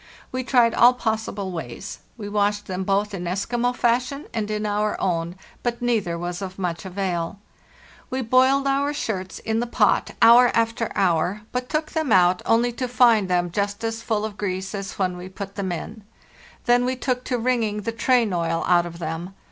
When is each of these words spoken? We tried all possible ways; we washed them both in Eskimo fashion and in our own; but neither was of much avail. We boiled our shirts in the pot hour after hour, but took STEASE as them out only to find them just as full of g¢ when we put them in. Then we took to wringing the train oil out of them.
We 0.31 0.43
tried 0.43 0.73
all 0.73 0.93
possible 0.95 1.51
ways; 1.51 1.99
we 2.17 2.27
washed 2.27 2.65
them 2.65 2.83
both 2.83 3.13
in 3.13 3.25
Eskimo 3.25 3.75
fashion 3.75 4.25
and 4.33 4.49
in 4.49 4.65
our 4.65 4.99
own; 4.99 5.35
but 5.61 5.79
neither 5.79 6.17
was 6.17 6.41
of 6.41 6.57
much 6.57 6.85
avail. 6.85 7.37
We 8.09 8.23
boiled 8.23 8.65
our 8.65 8.95
shirts 8.95 9.37
in 9.37 9.59
the 9.59 9.67
pot 9.67 10.09
hour 10.19 10.49
after 10.55 10.91
hour, 10.95 11.41
but 11.51 11.69
took 11.69 11.91
STEASE 11.91 11.97
as 11.97 12.01
them 12.01 12.11
out 12.13 12.41
only 12.47 12.71
to 12.71 12.87
find 12.87 13.29
them 13.29 13.51
just 13.51 13.83
as 13.83 14.01
full 14.01 14.25
of 14.25 14.37
g¢ 14.37 14.97
when 14.97 15.17
we 15.17 15.29
put 15.29 15.53
them 15.53 15.71
in. 15.71 16.03
Then 16.65 16.83
we 16.83 16.95
took 16.95 17.23
to 17.25 17.37
wringing 17.37 17.81
the 17.83 17.91
train 17.91 18.33
oil 18.33 18.63
out 18.65 18.87
of 18.87 18.97
them. 18.97 19.35